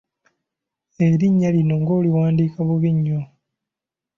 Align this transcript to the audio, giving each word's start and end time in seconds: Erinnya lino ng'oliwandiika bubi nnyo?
Erinnya 1.07 1.49
lino 1.55 1.75
ng'oliwandiika 1.81 2.59
bubi 2.67 2.91
nnyo? 2.95 3.21